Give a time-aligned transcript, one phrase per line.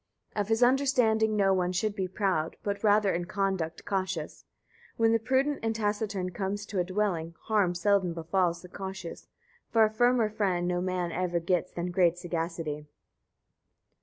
[0.31, 0.41] 6.
[0.41, 4.45] Of his understanding no one should be proud, but rather in conduct cautious.
[4.97, 9.27] When the prudent and taciturn come to a dwelling, harm seldom befalls the cautious;
[9.69, 12.87] for a firmer friend no man ever gets than great sagacity.